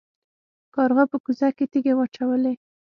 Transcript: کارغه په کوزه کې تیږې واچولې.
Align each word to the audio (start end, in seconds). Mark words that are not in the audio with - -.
کارغه 0.75 1.03
په 1.11 1.17
کوزه 1.23 1.47
کې 1.57 1.65
تیږې 1.71 1.93
واچولې. 1.95 2.53